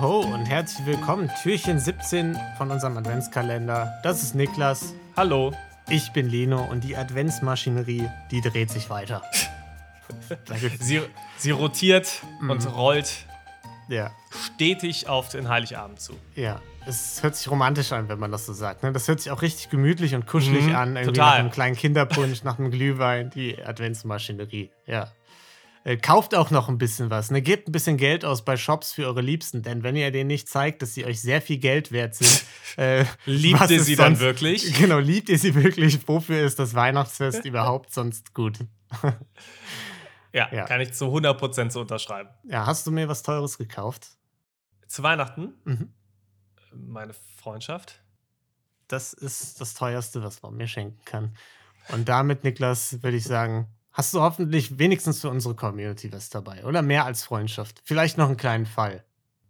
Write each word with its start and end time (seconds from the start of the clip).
Ho, 0.00 0.06
ho 0.06 0.20
und 0.20 0.46
herzlich 0.46 0.86
willkommen. 0.86 1.30
Türchen 1.42 1.78
17 1.78 2.38
von 2.56 2.70
unserem 2.70 2.96
Adventskalender. 2.96 4.00
Das 4.02 4.22
ist 4.22 4.34
Niklas. 4.34 4.94
Hallo. 5.14 5.52
Ich 5.90 6.12
bin 6.12 6.28
Leno 6.28 6.64
und 6.64 6.84
die 6.84 6.96
Adventsmaschinerie, 6.96 8.08
die 8.30 8.40
dreht 8.40 8.70
sich 8.70 8.88
weiter. 8.88 9.22
sie, 10.80 11.02
sie 11.36 11.50
rotiert 11.50 12.22
mhm. 12.40 12.50
und 12.50 12.74
rollt 12.74 13.26
ja. 13.88 14.10
stetig 14.30 15.08
auf 15.08 15.28
den 15.28 15.48
Heiligabend 15.48 16.00
zu. 16.00 16.14
Ja, 16.34 16.62
es 16.86 17.22
hört 17.22 17.36
sich 17.36 17.50
romantisch 17.50 17.92
an, 17.92 18.08
wenn 18.08 18.18
man 18.18 18.32
das 18.32 18.46
so 18.46 18.54
sagt. 18.54 18.82
Ne? 18.82 18.92
Das 18.92 19.06
hört 19.06 19.20
sich 19.20 19.30
auch 19.30 19.42
richtig 19.42 19.68
gemütlich 19.68 20.14
und 20.14 20.26
kuschelig 20.26 20.66
mhm, 20.66 20.76
an. 20.76 20.96
Irgendwie 20.96 21.12
total. 21.12 21.30
Nach 21.30 21.38
einem 21.40 21.50
kleinen 21.50 21.76
Kinderpunsch, 21.76 22.42
nach 22.42 22.58
einem 22.58 22.70
Glühwein, 22.70 23.30
die 23.30 23.62
Adventsmaschinerie. 23.62 24.70
Ja. 24.86 25.12
Äh, 25.90 25.96
kauft 25.96 26.36
auch 26.36 26.52
noch 26.52 26.68
ein 26.68 26.78
bisschen 26.78 27.10
was. 27.10 27.32
Ne? 27.32 27.42
Gebt 27.42 27.68
ein 27.68 27.72
bisschen 27.72 27.96
Geld 27.96 28.24
aus 28.24 28.44
bei 28.44 28.56
Shops 28.56 28.92
für 28.92 29.06
eure 29.06 29.22
Liebsten, 29.22 29.62
denn 29.62 29.82
wenn 29.82 29.96
ihr 29.96 30.12
denen 30.12 30.28
nicht 30.28 30.48
zeigt, 30.48 30.82
dass 30.82 30.94
sie 30.94 31.04
euch 31.04 31.20
sehr 31.20 31.42
viel 31.42 31.58
Geld 31.58 31.90
wert 31.90 32.14
sind, 32.14 32.44
äh, 32.76 33.04
liebt 33.26 33.68
ihr 33.70 33.82
sie 33.82 33.96
sonst, 33.96 33.98
dann 33.98 34.20
wirklich? 34.20 34.72
Genau, 34.80 34.98
liebt 34.98 35.28
ihr 35.28 35.38
sie 35.38 35.54
wirklich? 35.54 36.06
Wofür 36.06 36.44
ist 36.44 36.60
das 36.60 36.74
Weihnachtsfest 36.74 37.44
überhaupt 37.44 37.92
sonst 37.92 38.34
gut? 38.34 38.60
ja, 40.32 40.48
ja, 40.52 40.64
kann 40.66 40.80
ich 40.80 40.92
zu 40.92 41.06
100% 41.06 41.70
so 41.70 41.80
unterschreiben. 41.80 42.30
Ja, 42.44 42.66
hast 42.66 42.86
du 42.86 42.92
mir 42.92 43.08
was 43.08 43.24
Teures 43.24 43.58
gekauft? 43.58 44.10
Zu 44.86 45.02
Weihnachten? 45.02 45.54
Mhm. 45.64 45.92
Meine 46.72 47.14
Freundschaft. 47.36 48.00
Das 48.86 49.12
ist 49.12 49.60
das 49.60 49.74
teuerste, 49.74 50.22
was 50.22 50.40
man 50.42 50.54
mir 50.54 50.68
schenken 50.68 51.04
kann. 51.04 51.36
Und 51.88 52.08
damit, 52.08 52.44
Niklas, 52.44 53.02
würde 53.02 53.16
ich 53.16 53.24
sagen, 53.24 53.66
hast 53.92 54.14
du 54.14 54.20
hoffentlich 54.20 54.78
wenigstens 54.78 55.20
für 55.20 55.30
unsere 55.30 55.54
Community 55.54 56.12
was 56.12 56.30
dabei. 56.30 56.64
Oder 56.64 56.82
mehr 56.82 57.04
als 57.04 57.24
Freundschaft. 57.24 57.80
Vielleicht 57.84 58.18
noch 58.18 58.28
einen 58.28 58.36
kleinen 58.36 58.66
Fall. 58.66 59.04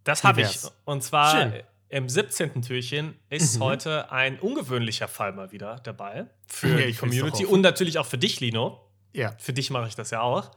Das 0.04 0.24
habe 0.24 0.42
ich. 0.42 0.58
Und 0.84 1.02
zwar 1.02 1.30
Schön. 1.30 1.62
im 1.88 2.08
17. 2.08 2.62
Türchen 2.62 3.14
ist 3.28 3.58
mhm. 3.58 3.64
heute 3.64 4.10
ein 4.12 4.38
ungewöhnlicher 4.38 5.08
Fall 5.08 5.32
mal 5.32 5.52
wieder 5.52 5.76
dabei. 5.84 6.26
Für 6.46 6.80
ja, 6.80 6.86
die 6.86 6.94
Community 6.94 7.44
und 7.44 7.60
natürlich 7.60 7.98
auch 7.98 8.06
für 8.06 8.18
dich, 8.18 8.40
Lino. 8.40 8.80
Ja. 9.12 9.34
Für 9.38 9.52
dich 9.52 9.70
mache 9.70 9.88
ich 9.88 9.94
das 9.94 10.10
ja 10.10 10.20
auch. 10.20 10.50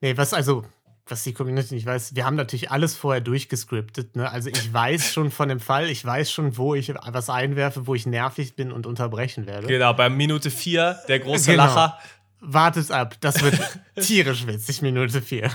Nee, 0.00 0.16
was 0.16 0.32
also, 0.32 0.64
was 1.06 1.22
die 1.22 1.32
Community 1.32 1.74
nicht 1.74 1.86
weiß, 1.86 2.14
wir 2.14 2.24
haben 2.24 2.36
natürlich 2.36 2.70
alles 2.70 2.96
vorher 2.96 3.20
durchgescriptet. 3.20 4.16
Ne? 4.16 4.30
Also 4.30 4.50
ich 4.50 4.72
weiß 4.72 5.04
schon 5.12 5.30
von 5.30 5.48
dem 5.48 5.60
Fall, 5.60 5.88
ich 5.88 6.04
weiß 6.04 6.30
schon, 6.30 6.56
wo 6.56 6.74
ich 6.74 6.92
was 6.94 7.30
einwerfe, 7.30 7.86
wo 7.86 7.94
ich 7.94 8.06
nervig 8.06 8.56
bin 8.56 8.72
und 8.72 8.86
unterbrechen 8.86 9.46
werde. 9.46 9.66
Genau, 9.66 9.92
bei 9.94 10.08
Minute 10.08 10.50
4, 10.50 11.02
der 11.08 11.20
große 11.20 11.52
genau. 11.52 11.64
Lacher. 11.64 11.98
Wartet 12.40 12.90
ab, 12.90 13.16
das 13.20 13.42
wird 13.42 13.58
tierisch 14.00 14.46
witzig, 14.46 14.82
Minute 14.82 15.20
4. 15.20 15.50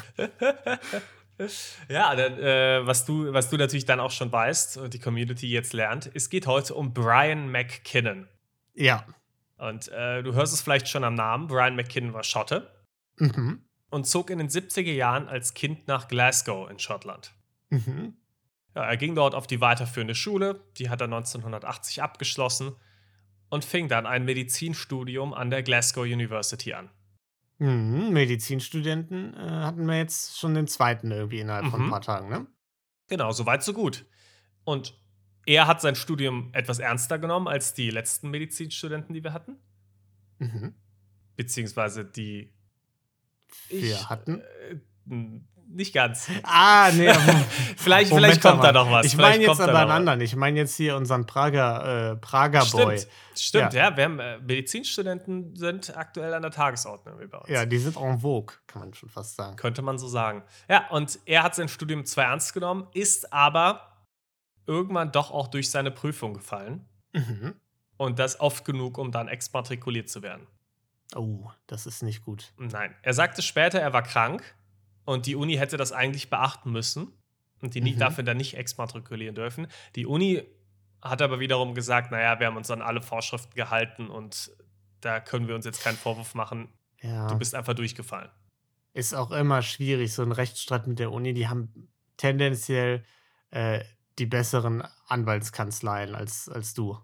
Ja, 1.90 2.16
dann, 2.16 2.38
äh, 2.38 2.86
was, 2.86 3.06
du, 3.06 3.34
was 3.34 3.50
du 3.50 3.58
natürlich 3.58 3.86
dann 3.86 4.00
auch 4.00 4.12
schon 4.12 4.32
weißt 4.32 4.78
und 4.78 4.94
die 4.94 5.00
Community 5.00 5.50
jetzt 5.50 5.74
lernt, 5.74 6.12
es 6.14 6.30
geht 6.30 6.48
heute 6.48 6.76
um 6.76 6.94
Brian 6.94 7.52
McKinnon. 7.52 8.28
Ja. 8.76 9.06
Und 9.58 9.88
äh, 9.90 10.22
du 10.22 10.34
hörst 10.34 10.54
es 10.54 10.62
vielleicht 10.62 10.88
schon 10.90 11.04
am 11.04 11.16
Namen. 11.16 11.48
Brian 11.48 11.76
McKinnon 11.76 12.14
war 12.14 12.24
Schotte 12.24 12.72
mhm. 13.18 13.64
und 13.90 14.06
zog 14.06 14.30
in 14.30 14.38
den 14.38 14.50
70er 14.50 14.92
Jahren 14.92 15.28
als 15.28 15.54
Kind 15.54 15.88
nach 15.88 16.08
Glasgow 16.08 16.70
in 16.70 16.80
Schottland. 16.80 17.34
Mhm. 17.70 18.16
Ja, 18.76 18.84
er 18.84 18.98
ging 18.98 19.16
dort 19.16 19.36
auf 19.36 19.48
die 19.48 19.62
weiterführende 19.62 20.16
Schule, 20.16 20.60
die 20.78 20.90
hat 20.90 21.02
er 21.02 21.06
1980 21.06 22.02
abgeschlossen 22.02 22.76
und 23.54 23.64
fing 23.64 23.88
dann 23.88 24.08
ein 24.08 24.26
Medizinstudium 24.26 25.32
an 25.32 25.52
der 25.52 25.62
Glasgow 25.62 26.06
University 26.06 26.74
an. 26.74 26.90
Mhm, 27.60 28.10
Medizinstudenten 28.12 29.36
äh, 29.36 29.38
hatten 29.38 29.86
wir 29.86 29.96
jetzt 29.96 30.40
schon 30.40 30.56
den 30.56 30.66
zweiten 30.66 31.12
irgendwie 31.12 31.40
innerhalb 31.40 31.66
mhm. 31.66 31.70
von 31.70 31.82
ein 31.84 31.90
paar 31.92 32.02
Tagen, 32.02 32.30
ne? 32.30 32.48
Genau, 33.10 33.32
soweit 33.32 33.62
so 33.62 33.74
gut. 33.74 34.08
Und 34.64 35.00
er 35.46 35.68
hat 35.68 35.82
sein 35.82 35.94
Studium 35.94 36.50
etwas 36.54 36.80
ernster 36.80 37.20
genommen 37.20 37.48
als 37.48 37.76
die 37.76 37.92
letzten 37.92 38.32
Medizinstudenten, 38.32 39.14
die 39.14 39.24
wir 39.24 39.34
hatten. 39.34 39.60
Mhm. 40.40 40.74
Beziehungsweise 41.36 42.06
die 42.06 42.52
wir 43.70 43.84
ich, 43.84 44.10
hatten. 44.10 44.42
Äh, 44.42 44.80
nicht 45.68 45.94
ganz. 45.94 46.30
Ah, 46.44 46.92
nee. 46.94 47.12
vielleicht, 47.78 48.14
vielleicht 48.14 48.42
kommt 48.42 48.64
da 48.64 48.72
noch 48.72 48.90
was. 48.92 49.06
Ich 49.06 49.18
meine 49.18 49.44
jetzt 49.44 49.60
aber 49.60 49.80
einen 49.80 49.92
anderen. 49.92 50.22
Ich 50.22 50.36
meine 50.36 50.60
jetzt 50.60 50.76
hier 50.76 50.96
unseren 50.96 51.26
Prager, 51.26 52.12
äh, 52.12 52.16
Prager 52.18 52.62
Stimmt. 52.62 52.84
Boy. 52.84 53.04
Stimmt, 53.36 53.74
ja. 53.74 53.90
ja. 53.90 53.98
Wir 53.98 54.04
haben, 54.04 54.20
äh, 54.20 54.40
Medizinstudenten 54.40 55.56
sind 55.56 55.96
aktuell 55.98 56.34
an 56.34 56.42
der 56.42 56.52
Tagesordnung 56.52 57.18
bei 57.30 57.38
uns. 57.38 57.50
Ja, 57.50 57.66
die 57.66 57.78
sind 57.78 57.98
en 57.98 58.20
vogue, 58.20 58.56
kann 58.68 58.82
man 58.82 58.94
schon 58.94 59.10
fast 59.10 59.36
sagen. 59.36 59.56
Könnte 59.56 59.82
man 59.82 59.98
so 59.98 60.08
sagen. 60.08 60.44
Ja, 60.70 60.88
und 60.90 61.20
er 61.26 61.44
hat 61.44 61.56
sein 61.56 61.70
Studium 61.70 62.06
zwar 62.06 62.26
ernst 62.26 62.54
genommen, 62.54 62.88
ist 62.94 63.34
aber 63.34 63.94
irgendwann 64.66 65.12
doch 65.12 65.32
auch 65.32 65.48
durch 65.48 65.70
seine 65.70 65.92
Prüfung 65.92 66.34
gefallen. 66.34 66.86
Mhm. 67.14 67.56
Und 67.98 68.20
das 68.20 68.40
oft 68.40 68.66
genug, 68.66 68.98
um 68.98 69.12
dann 69.12 69.28
exmatrikuliert 69.28 70.10
zu 70.10 70.22
werden. 70.24 70.48
Oh, 71.16 71.52
das 71.68 71.86
ist 71.86 72.02
nicht 72.02 72.24
gut. 72.24 72.54
Nein. 72.58 72.96
Er 73.02 73.14
sagte 73.14 73.42
später, 73.42 73.80
er 73.80 73.94
war 73.94 74.02
krank 74.02 74.44
und 75.06 75.26
die 75.26 75.36
Uni 75.36 75.56
hätte 75.56 75.78
das 75.78 75.92
eigentlich 75.92 76.30
beachten 76.30 76.72
müssen 76.72 77.14
und 77.62 77.76
die 77.76 77.82
mhm. 77.82 77.98
dafür 77.98 78.24
dann 78.24 78.38
nicht 78.38 78.56
exmatrikulieren 78.56 79.36
dürfen. 79.36 79.68
Die 79.96 80.06
Uni 80.06 80.44
hat 81.02 81.22
aber 81.22 81.40
wiederum 81.40 81.74
gesagt, 81.74 82.12
naja, 82.12 82.40
wir 82.40 82.48
haben 82.48 82.58
uns 82.58 82.72
an 82.72 82.82
alle 82.82 83.02
Vorschriften 83.02 83.56
gehalten 83.56 84.08
und 84.10 84.52
da 85.02 85.20
können 85.20 85.48
wir 85.48 85.56
uns 85.56 85.66
jetzt 85.66 85.84
keinen 85.84 85.98
Vorwurf 85.98 86.34
machen. 86.34 86.70
Ja. 87.02 87.28
Du 87.28 87.38
bist 87.38 87.56
einfach 87.56 87.74
durchgefallen. 87.74 88.30
Ist 88.94 89.14
auch 89.14 89.32
immer 89.32 89.62
schwierig, 89.62 90.14
so 90.14 90.22
ein 90.22 90.32
Rechtsstreit 90.32 90.88
mit 90.88 91.00
der 91.00 91.12
Uni. 91.12 91.34
Die 91.34 91.48
haben 91.48 91.90
tendenziell 92.16 93.04
äh, 93.50 93.84
die 94.20 94.26
besseren 94.26 94.84
Anwaltskanzleien 95.08 96.16
als, 96.16 96.48
als 96.48 96.74
du. 96.74 96.98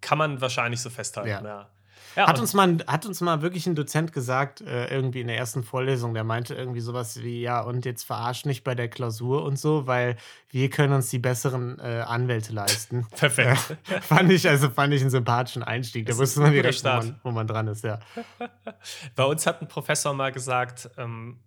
Kann 0.00 0.18
man 0.18 0.40
wahrscheinlich 0.40 0.80
so 0.80 0.90
festhalten, 0.90 1.30
ja. 1.30 1.42
ja. 1.44 1.70
Ja, 2.16 2.26
hat, 2.26 2.38
uns 2.38 2.52
mal, 2.52 2.78
hat 2.86 3.06
uns 3.06 3.20
mal 3.20 3.42
wirklich 3.42 3.66
ein 3.66 3.74
Dozent 3.74 4.12
gesagt, 4.12 4.60
äh, 4.60 4.86
irgendwie 4.88 5.20
in 5.20 5.28
der 5.28 5.36
ersten 5.36 5.62
Vorlesung, 5.62 6.14
der 6.14 6.24
meinte 6.24 6.54
irgendwie 6.54 6.80
sowas 6.80 7.22
wie, 7.22 7.40
ja, 7.40 7.60
und 7.60 7.84
jetzt 7.84 8.04
verarscht 8.04 8.46
nicht 8.46 8.64
bei 8.64 8.74
der 8.74 8.88
Klausur 8.88 9.44
und 9.44 9.58
so, 9.58 9.86
weil 9.86 10.16
wir 10.50 10.68
können 10.70 10.92
uns 10.92 11.10
die 11.10 11.18
besseren 11.18 11.78
äh, 11.78 12.04
Anwälte 12.06 12.52
leisten. 12.52 13.06
Perfekt. 13.16 13.76
Äh, 13.90 14.00
fand 14.00 14.30
ich, 14.30 14.48
also 14.48 14.68
fand 14.70 14.92
ich 14.92 15.00
einen 15.00 15.10
sympathischen 15.10 15.62
Einstieg. 15.62 16.06
Da 16.06 16.16
wusste 16.16 16.40
man 16.40 16.52
direkt, 16.52 16.84
wo 16.84 16.88
man, 16.88 17.20
wo 17.22 17.30
man, 17.30 17.46
dran 17.46 17.68
ist, 17.68 17.84
ja. 17.84 17.98
bei 19.16 19.24
uns 19.24 19.46
hat 19.46 19.62
ein 19.62 19.68
Professor 19.68 20.12
mal 20.12 20.32
gesagt, 20.32 20.90
ähm, 20.98 21.40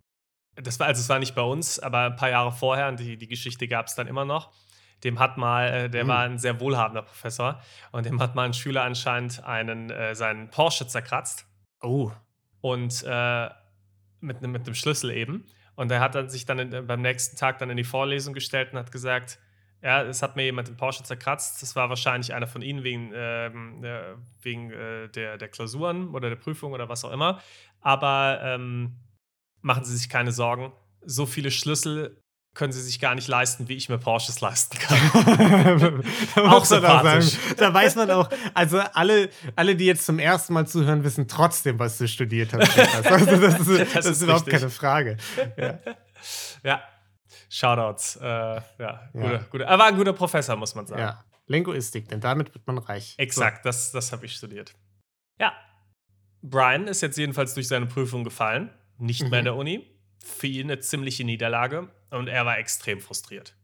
das 0.55 0.79
war, 0.79 0.87
also 0.87 1.01
es 1.01 1.09
war 1.09 1.19
nicht 1.19 1.35
bei 1.35 1.41
uns, 1.41 1.79
aber 1.79 2.05
ein 2.05 2.15
paar 2.15 2.29
Jahre 2.29 2.51
vorher, 2.51 2.87
und 2.87 2.99
die, 2.99 3.17
die 3.17 3.27
Geschichte 3.27 3.67
gab 3.67 3.87
es 3.87 3.95
dann 3.95 4.07
immer 4.07 4.25
noch 4.25 4.51
dem 5.03 5.19
hat 5.19 5.37
mal, 5.37 5.67
äh, 5.67 5.89
der 5.89 6.03
mhm. 6.05 6.07
war 6.07 6.19
ein 6.19 6.37
sehr 6.37 6.59
wohlhabender 6.59 7.03
Professor 7.03 7.61
und 7.91 8.05
dem 8.05 8.19
hat 8.19 8.35
mal 8.35 8.45
ein 8.45 8.53
Schüler 8.53 8.83
anscheinend 8.83 9.43
einen, 9.43 9.89
äh, 9.89 10.15
seinen 10.15 10.49
Porsche 10.49 10.87
zerkratzt. 10.87 11.45
Oh. 11.81 12.11
Und 12.61 13.03
äh, 13.05 13.49
mit, 14.19 14.41
ne, 14.41 14.47
mit 14.47 14.65
einem 14.65 14.75
Schlüssel 14.75 15.11
eben. 15.11 15.45
Und 15.75 15.91
er 15.91 15.99
hat 15.99 16.15
dann 16.15 16.29
sich 16.29 16.45
dann 16.45 16.59
in, 16.59 16.87
beim 16.87 17.01
nächsten 17.01 17.37
Tag 17.37 17.59
dann 17.59 17.69
in 17.69 17.77
die 17.77 17.83
Vorlesung 17.83 18.33
gestellt 18.33 18.71
und 18.71 18.79
hat 18.79 18.91
gesagt, 18.91 19.39
ja, 19.81 20.01
es 20.01 20.23
hat 20.23 20.35
mir 20.35 20.43
jemand 20.43 20.67
den 20.67 20.77
Porsche 20.77 21.03
zerkratzt. 21.03 21.61
Das 21.61 21.75
war 21.75 21.89
wahrscheinlich 21.89 22.33
einer 22.33 22.47
von 22.47 22.63
Ihnen 22.63 22.83
wegen, 22.83 23.11
ähm, 23.13 23.83
äh, 23.83 24.15
wegen 24.41 24.71
äh, 24.71 25.09
der, 25.09 25.37
der 25.37 25.47
Klausuren 25.49 26.09
oder 26.09 26.29
der 26.29 26.37
Prüfung 26.37 26.73
oder 26.73 26.89
was 26.89 27.05
auch 27.05 27.11
immer. 27.11 27.39
Aber 27.81 28.39
ähm, 28.41 28.97
machen 29.61 29.83
Sie 29.83 29.95
sich 29.95 30.09
keine 30.09 30.31
Sorgen. 30.31 30.71
So 31.05 31.27
viele 31.27 31.51
Schlüssel 31.51 32.23
können 32.55 32.71
sie 32.71 32.81
sich 32.81 32.99
gar 32.99 33.13
nicht 33.13 33.27
leisten, 33.27 33.67
wie 33.67 33.75
ich 33.75 33.89
mir 33.89 33.97
Porsches 33.97 34.41
leisten 34.41 34.77
kann. 34.79 36.03
auch 36.35 36.65
sympathisch. 36.65 37.37
Da, 37.49 37.67
da 37.67 37.73
weiß 37.73 37.95
man 37.97 38.09
auch, 38.09 38.29
also 38.53 38.79
alle, 38.93 39.29
alle, 39.55 39.75
die 39.75 39.85
jetzt 39.85 40.05
zum 40.05 40.19
ersten 40.19 40.53
Mal 40.53 40.65
zuhören, 40.65 41.03
wissen 41.03 41.27
trotzdem, 41.27 41.77
was 41.77 41.97
du 41.97 42.07
studiert 42.07 42.53
hast. 42.53 43.05
Also 43.11 43.25
das 43.35 43.59
ist, 43.59 43.69
das 43.69 43.93
das 43.93 44.05
ist 44.05 44.21
überhaupt 44.21 44.47
richtig. 44.47 44.61
keine 44.61 44.71
Frage. 44.71 45.17
Ja, 45.57 45.79
ja. 46.63 46.83
Shoutouts. 47.49 48.15
Äh, 48.15 48.25
ja, 48.25 48.61
ja. 48.79 49.01
Guter, 49.11 49.39
guter, 49.51 49.65
er 49.65 49.77
war 49.77 49.87
ein 49.87 49.97
guter 49.97 50.13
Professor, 50.13 50.55
muss 50.55 50.73
man 50.75 50.87
sagen. 50.87 51.01
Ja, 51.01 51.23
Linguistik, 51.47 52.07
denn 52.07 52.21
damit 52.21 52.53
wird 52.53 52.65
man 52.65 52.77
reich. 52.77 53.15
Exakt, 53.17 53.63
so. 53.63 53.69
das, 53.69 53.91
das 53.91 54.11
habe 54.11 54.25
ich 54.25 54.33
studiert. 54.33 54.73
Ja. 55.39 55.53
Brian 56.41 56.87
ist 56.87 57.01
jetzt 57.01 57.17
jedenfalls 57.17 57.53
durch 57.53 57.67
seine 57.67 57.85
Prüfung 57.85 58.23
gefallen, 58.23 58.69
nicht 58.97 59.23
mhm. 59.23 59.29
mehr 59.29 59.39
in 59.39 59.45
der 59.45 59.55
Uni 59.55 59.91
für 60.23 60.47
ihn 60.47 60.71
eine 60.71 60.79
ziemliche 60.79 61.23
Niederlage 61.23 61.89
und 62.15 62.27
er 62.27 62.45
war 62.45 62.57
extrem 62.57 62.99
frustriert. 62.99 63.55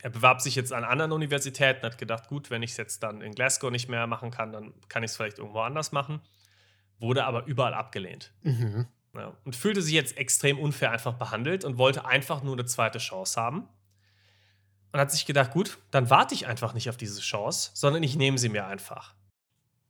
Er 0.00 0.10
bewarb 0.10 0.40
sich 0.40 0.54
jetzt 0.54 0.72
an 0.72 0.84
anderen 0.84 1.12
Universitäten, 1.12 1.84
hat 1.84 1.98
gedacht, 1.98 2.28
gut, 2.28 2.50
wenn 2.50 2.62
ich 2.62 2.72
es 2.72 2.76
jetzt 2.76 3.02
dann 3.02 3.20
in 3.20 3.34
Glasgow 3.34 3.70
nicht 3.70 3.88
mehr 3.88 4.06
machen 4.06 4.30
kann, 4.30 4.52
dann 4.52 4.72
kann 4.88 5.02
ich 5.02 5.10
es 5.10 5.16
vielleicht 5.16 5.38
irgendwo 5.38 5.60
anders 5.60 5.90
machen. 5.90 6.20
Wurde 7.00 7.24
aber 7.24 7.46
überall 7.46 7.74
abgelehnt. 7.74 8.32
Mhm. 8.42 8.86
Ja, 9.14 9.36
und 9.44 9.56
fühlte 9.56 9.82
sich 9.82 9.94
jetzt 9.94 10.16
extrem 10.16 10.58
unfair 10.58 10.92
einfach 10.92 11.14
behandelt 11.14 11.64
und 11.64 11.78
wollte 11.78 12.04
einfach 12.04 12.42
nur 12.42 12.54
eine 12.54 12.64
zweite 12.64 12.98
Chance 12.98 13.40
haben. 13.40 13.68
Und 14.92 15.00
hat 15.00 15.10
sich 15.10 15.26
gedacht, 15.26 15.50
gut, 15.50 15.78
dann 15.90 16.10
warte 16.10 16.34
ich 16.34 16.46
einfach 16.46 16.74
nicht 16.74 16.88
auf 16.88 16.96
diese 16.96 17.20
Chance, 17.20 17.72
sondern 17.74 18.02
ich 18.02 18.16
nehme 18.16 18.38
sie 18.38 18.48
mir 18.48 18.66
einfach. 18.66 19.14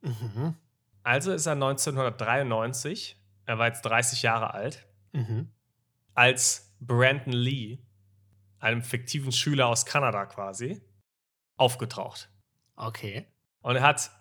Mhm. 0.01 0.55
Also 1.03 1.31
ist 1.31 1.45
er 1.45 1.53
1993, 1.53 3.17
er 3.45 3.59
war 3.59 3.67
jetzt 3.67 3.83
30 3.83 4.23
Jahre 4.23 4.53
alt, 4.53 4.87
mhm 5.13 5.49
als 6.19 6.68
Brandon 6.79 7.33
Lee 7.33 7.79
einem 8.59 8.81
fiktiven 8.83 9.31
Schüler 9.31 9.67
aus 9.67 9.85
Kanada 9.85 10.25
quasi, 10.25 10.81
aufgetaucht. 11.55 12.29
Okay. 12.75 13.25
Und 13.61 13.75
er 13.77 13.83
hat 13.83 14.11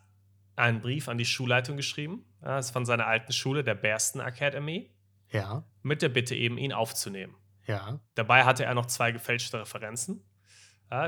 einen 0.56 0.80
Brief 0.80 1.08
an 1.08 1.18
die 1.18 1.24
Schulleitung 1.24 1.76
geschrieben, 1.76 2.24
das 2.40 2.66
ist 2.66 2.72
von 2.72 2.84
seiner 2.84 3.06
alten 3.06 3.32
Schule, 3.32 3.62
der 3.64 3.74
Bearston 3.74 4.20
Academy, 4.20 4.92
Ja. 5.30 5.64
mit 5.82 6.02
der 6.02 6.08
Bitte 6.08 6.34
eben, 6.34 6.58
ihn 6.58 6.72
aufzunehmen. 6.72 7.34
Ja. 7.66 8.00
Dabei 8.14 8.44
hatte 8.44 8.64
er 8.64 8.74
noch 8.74 8.86
zwei 8.86 9.12
gefälschte 9.12 9.60
Referenzen, 9.60 10.24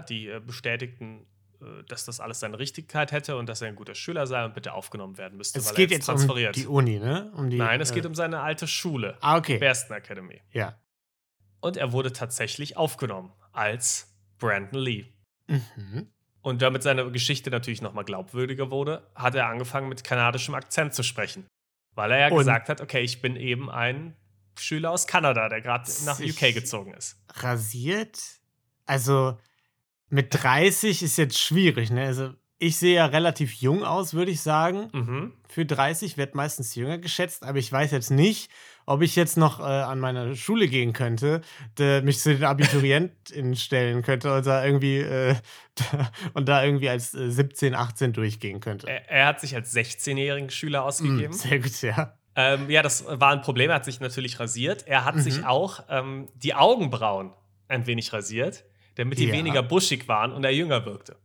die 0.09 0.29
äh, 0.29 0.41
bestätigten, 0.41 1.27
äh, 1.63 1.85
dass 1.89 2.05
das 2.05 2.21
alles 2.21 2.41
seine 2.41 2.59
Richtigkeit 2.59 3.13
hätte 3.13 3.37
und 3.37 3.49
dass 3.49 3.63
er 3.63 3.69
ein 3.69 3.77
guter 3.77 3.95
Schüler 3.95 4.27
sei 4.27 4.45
und 4.45 4.55
bitte 4.55 4.73
aufgenommen 4.75 5.17
werden 5.19 5.39
müsste, 5.39 5.59
Es 5.59 5.69
weil 5.69 5.75
geht 5.77 5.91
er 5.91 5.97
jetzt 5.97 6.07
jetzt 6.07 6.09
um 6.11 6.17
transferiert. 6.17 6.57
die 6.57 6.67
Uni, 6.67 6.99
ne? 6.99 7.33
Um 7.35 7.49
die, 7.49 7.57
Nein, 7.57 7.81
es 7.81 7.91
äh, 7.91 7.95
geht 7.95 8.07
um 8.07 8.15
seine 8.15 8.41
alte 8.41 8.67
Schule, 8.69 9.17
Ah, 9.21 9.37
okay. 9.39 9.59
Bearston 9.59 9.97
Academy. 9.97 10.43
Ja. 10.53 10.79
Und 11.61 11.77
er 11.77 11.93
wurde 11.93 12.13
tatsächlich 12.13 12.77
aufgenommen 12.77 13.33
als 13.53 14.15
Brandon 14.39 14.81
Lee. 14.81 15.07
Mhm. 15.49 16.09
Und 16.43 16.63
damit 16.63 16.83
seine 16.83 17.11
Geschichte 17.11 17.51
natürlich 17.51 17.83
nochmal 17.83 18.05
glaubwürdiger 18.05 18.71
wurde, 18.71 19.11
hat 19.15 19.35
er 19.35 19.47
angefangen 19.49 19.89
mit 19.89 20.05
kanadischem 20.05 20.55
Akzent 20.55 20.95
zu 20.95 21.03
sprechen. 21.03 21.47
Weil 21.95 22.13
er 22.13 22.19
ja 22.19 22.29
Und- 22.29 22.39
gesagt 22.39 22.69
hat, 22.69 22.81
okay, 22.81 23.01
ich 23.03 23.21
bin 23.21 23.37
eben 23.37 23.71
ein 23.71 24.17
Schüler 24.59 24.91
aus 24.91 25.07
Kanada, 25.07 25.49
der 25.49 25.61
gerade 25.61 25.91
nach 26.05 26.19
UK 26.21 26.53
gezogen 26.53 26.95
ist. 26.95 27.23
Rasiert? 27.35 28.19
Also 28.87 29.39
mit 30.09 30.29
30 30.43 31.03
ist 31.03 31.17
jetzt 31.19 31.39
schwierig, 31.39 31.91
ne? 31.91 32.05
Also 32.07 32.35
ich 32.61 32.77
sehe 32.77 32.95
ja 32.97 33.07
relativ 33.07 33.55
jung 33.55 33.83
aus, 33.83 34.15
würde 34.15 34.31
ich 34.31 34.41
sagen. 34.43 34.89
Mhm. 34.93 35.33
Für 35.49 35.65
30 35.67 36.17
wird 36.17 36.35
meistens 36.37 36.75
jünger 36.77 36.99
geschätzt, 36.99 37.43
aber 37.45 37.59
ich 37.59 37.73
weiß 37.73 37.91
jetzt 37.91 38.11
nicht, 38.11 38.51
ob 38.87 39.03
ich 39.03 39.17
jetzt 39.17 39.37
noch 39.37 39.59
äh, 39.61 39.63
an 39.63 39.99
meine 39.99 40.37
Schule 40.37 40.69
gehen 40.69 40.93
könnte, 40.93 41.41
der 41.79 42.03
mich 42.03 42.21
zu 42.21 42.35
den 42.35 42.45
AbiturientInnen 42.45 43.57
stellen 43.57 44.03
könnte 44.03 44.33
und 44.35 44.47
da 44.47 44.65
irgendwie 44.65 44.99
äh, 44.99 45.35
und 46.35 46.49
da 46.49 46.63
irgendwie 46.65 46.89
als 46.89 47.15
äh, 47.15 47.31
17, 47.31 47.75
18 47.75 48.13
durchgehen 48.13 48.61
könnte. 48.61 48.89
Er, 48.89 49.09
er 49.11 49.27
hat 49.27 49.41
sich 49.41 49.55
als 49.55 49.75
16-jährigen 49.75 50.51
Schüler 50.51 50.81
Mm, 50.81 50.85
ausgegeben. 50.85 51.33
sehr 51.33 51.59
gut, 51.59 51.83
ja. 51.83 52.15
Ähm, 52.37 52.71
ja, 52.71 52.83
das 52.83 53.05
war 53.09 53.33
ein 53.33 53.43
Problem. 53.43 53.71
Er 53.71 53.77
hat 53.77 53.85
sich 53.85 53.99
natürlich 54.01 54.39
rasiert. 54.39 54.87
Er 54.87 55.05
hat 55.05 55.17
Mhm. 55.17 55.21
sich 55.21 55.45
auch 55.45 55.81
ähm, 55.89 56.29
die 56.37 56.55
Augenbrauen 56.55 57.33
ein 57.69 57.87
wenig 57.87 58.13
rasiert, 58.13 58.65
damit 58.97 59.19
die 59.19 59.27
Ja. 59.29 59.33
weniger 59.35 59.63
buschig 59.63 60.07
waren 60.09 60.33
und 60.33 60.45
er 60.45 60.53
jünger 60.53 60.85
wirkte. 60.87 61.17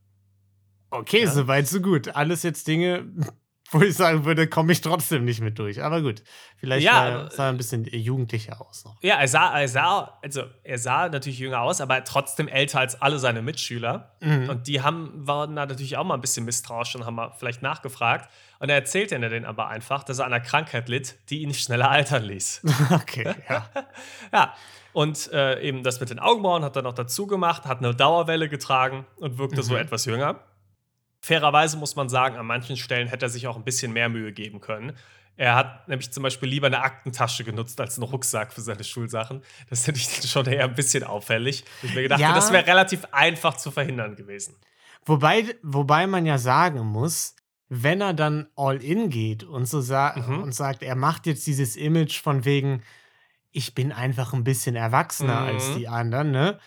Okay, 0.99 1.23
Ja. 1.23 1.31
so 1.31 1.47
weit, 1.47 1.67
so 1.67 1.79
gut. 1.81 2.15
Alles 2.15 2.43
jetzt 2.43 2.67
Dinge, 2.67 3.05
wo 3.71 3.81
ich 3.81 3.95
sagen 3.95 4.25
würde, 4.25 4.47
komme 4.47 4.71
ich 4.71 4.81
trotzdem 4.81 5.25
nicht 5.25 5.41
mit 5.41 5.57
durch. 5.57 5.81
Aber 5.83 6.01
gut, 6.01 6.23
vielleicht 6.57 6.85
Ja, 6.85 7.27
sah, 7.31 7.45
er- 7.45 7.49
ein 7.49 7.57
bisschen 7.57 7.83
jugendlicher 7.85 8.61
aus 8.61 8.85
noch. 8.85 8.95
Ja, 9.01 9.15
er 9.15 9.27
sah, 9.27 9.59
er 9.59 9.67
sah, 9.67 10.19
also 10.21 10.43
er 10.63 10.77
sah 10.77 11.09
natürlich 11.09 11.39
jünger 11.39 11.61
aus, 11.61 11.81
aber 11.81 12.03
trotzdem 12.03 12.47
älter 12.47 12.79
als 12.79 13.01
alle 13.01 13.17
seine 13.19 13.41
Mitschüler. 13.41 14.15
Mhm. 14.21 14.49
Und 14.49 14.67
die 14.67 14.81
haben, 14.81 15.11
waren 15.15 15.55
da 15.55 15.65
natürlich 15.65 15.97
auch 15.97 16.03
mal 16.03 16.13
ein 16.13 16.21
bisschen 16.21 16.45
misstrauisch 16.45 16.95
und 16.95 17.05
haben 17.05 17.15
mal 17.15 17.31
vielleicht 17.37 17.61
nachgefragt. 17.63 18.29
Und 18.59 18.69
er 18.69 18.75
erzählte 18.75 19.15
ihnen 19.15 19.29
dann 19.29 19.45
aber 19.45 19.67
einfach, 19.67 20.03
dass 20.03 20.19
er 20.19 20.25
an 20.25 20.33
einer 20.33 20.43
Krankheit 20.43 20.87
litt, 20.87 21.15
die 21.29 21.41
ihn 21.41 21.53
schneller 21.53 21.89
altern 21.89 22.23
ließ. 22.23 22.61
Okay, 22.91 23.33
ja. 23.49 23.69
ja. 24.31 24.53
Und 24.93 25.29
äh, 25.33 25.59
eben 25.61 25.83
das 25.83 25.99
mit 25.99 26.09
den 26.09 26.19
Augenbrauen 26.19 26.63
hat 26.63 26.75
er 26.77 26.81
noch 26.81 26.93
dazu 26.93 27.27
gemacht, 27.27 27.65
hat 27.65 27.79
eine 27.79 27.93
Dauerwelle 27.93 28.47
getragen 28.47 29.05
und 29.17 29.37
wirkte 29.37 29.61
so 29.61 29.73
Mhm. 29.73 29.79
etwas 29.81 30.05
jünger. 30.05 30.39
Fairerweise 31.25 31.77
muss 31.77 31.95
man 31.95 32.07
sagen, 32.07 32.35
an 32.37 32.45
manchen 32.45 32.77
Stellen 32.77 33.07
hätte 33.07 33.25
er 33.25 33.29
sich 33.29 33.47
auch 33.47 33.55
ein 33.55 33.63
bisschen 33.63 33.91
mehr 33.93 34.09
Mühe 34.09 34.31
geben 34.31 34.61
können. 34.61 34.95
Er 35.37 35.55
hat 35.55 35.87
nämlich 35.87 36.11
zum 36.11 36.21
Beispiel 36.21 36.47
lieber 36.47 36.67
eine 36.67 36.81
Aktentasche 36.81 37.43
genutzt 37.43 37.81
als 37.81 37.97
einen 37.97 38.03
Rucksack 38.07 38.53
für 38.53 38.61
seine 38.61 38.83
Schulsachen. 38.83 39.41
Das 39.69 39.83
finde 39.85 39.99
ich 39.99 40.05
schon 40.29 40.45
eher 40.45 40.65
ein 40.65 40.75
bisschen 40.75 41.03
auffällig. 41.03 41.65
Ich 41.81 41.95
mir 41.95 42.03
gedacht, 42.03 42.19
Ja. 42.21 42.35
das 42.35 42.51
wäre 42.53 42.67
relativ 42.67 43.05
einfach 43.11 43.57
zu 43.57 43.71
verhindern 43.71 44.15
gewesen. 44.15 44.55
Wobei, 45.05 45.55
wobei 45.63 46.05
man 46.05 46.27
ja 46.27 46.37
sagen 46.37 46.81
muss, 46.85 47.35
wenn 47.69 48.01
er 48.01 48.13
dann 48.13 48.47
all 48.55 48.83
in 48.83 49.09
geht 49.09 49.43
und 49.43 49.65
so 49.65 49.81
sa 49.81 50.13
Mhm. 50.15 50.43
und 50.43 50.53
sagt, 50.53 50.83
er 50.83 50.95
macht 50.95 51.25
jetzt 51.25 51.47
dieses 51.47 51.75
Image 51.75 52.21
von 52.21 52.45
wegen, 52.45 52.83
ich 53.51 53.73
bin 53.73 53.91
einfach 53.91 54.31
ein 54.33 54.43
bisschen 54.43 54.75
erwachsener 54.75 55.41
Mhm. 55.41 55.47
als 55.47 55.75
die 55.75 55.87
anderen, 55.87 56.29
ne? 56.31 56.59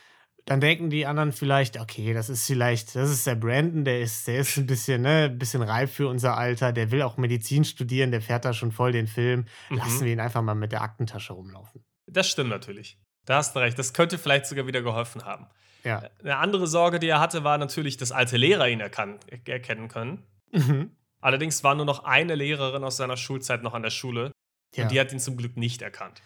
Dann 0.48 0.60
denken 0.62 0.88
die 0.88 1.04
anderen 1.06 1.32
vielleicht, 1.32 1.78
okay, 1.78 2.14
das 2.14 2.30
ist 2.30 2.46
vielleicht, 2.46 2.94
das 2.96 3.10
ist 3.10 3.26
der 3.26 3.34
Brandon, 3.34 3.84
der 3.84 4.00
ist, 4.00 4.26
der 4.26 4.38
ist 4.40 4.56
ein 4.56 4.66
bisschen, 4.66 5.02
ne, 5.02 5.24
ein 5.26 5.38
bisschen 5.38 5.62
reif 5.62 5.92
für 5.92 6.08
unser 6.08 6.38
Alter, 6.38 6.72
der 6.72 6.90
will 6.90 7.02
auch 7.02 7.18
Medizin 7.18 7.64
studieren, 7.64 8.10
der 8.10 8.22
fährt 8.22 8.46
da 8.46 8.54
schon 8.54 8.72
voll 8.72 8.92
den 8.92 9.06
Film. 9.06 9.44
Lassen 9.68 9.98
Mhm. 10.00 10.04
wir 10.06 10.12
ihn 10.14 10.20
einfach 10.20 10.40
mal 10.40 10.54
mit 10.54 10.72
der 10.72 10.80
Aktentasche 10.80 11.34
rumlaufen. 11.34 11.84
Das 12.06 12.28
stimmt 12.30 12.48
natürlich. 12.48 12.98
Da 13.26 13.36
hast 13.36 13.54
du 13.54 13.60
recht. 13.60 13.78
Das 13.78 13.92
könnte 13.92 14.16
vielleicht 14.16 14.46
sogar 14.46 14.66
wieder 14.66 14.80
geholfen 14.80 15.24
haben. 15.26 15.48
Ja. 15.84 16.08
Eine 16.22 16.38
andere 16.38 16.66
Sorge, 16.66 16.98
die 16.98 17.08
er 17.08 17.20
hatte, 17.20 17.44
war 17.44 17.58
natürlich, 17.58 17.98
dass 17.98 18.10
alte 18.10 18.38
Lehrer 18.38 18.68
ihn 18.68 18.80
erkan 18.80 19.18
erkennen 19.44 19.88
können. 19.88 20.24
Mhm. 20.52 20.92
Allerdings 21.20 21.62
war 21.62 21.74
nur 21.74 21.84
noch 21.84 22.04
eine 22.04 22.34
Lehrerin 22.36 22.84
aus 22.84 22.96
seiner 22.96 23.18
Schulzeit 23.18 23.62
noch 23.62 23.74
an 23.74 23.82
der 23.82 23.90
Schule 23.90 24.32
Ja. 24.74 24.84
und 24.84 24.92
die 24.92 24.98
hat 24.98 25.12
ihn 25.12 25.20
zum 25.20 25.36
Glück 25.36 25.58
nicht 25.58 25.82
erkannt. 25.82 26.22